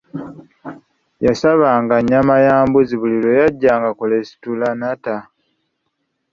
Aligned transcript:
Yasabanga 1.25 1.95
nnyama 1.99 2.35
ya 2.45 2.55
mbuzi 2.67 2.95
buli 3.01 3.17
lwe 3.23 3.33
yajjanga 3.41 3.89
ku 3.97 4.03
lesitulanata. 4.11 5.15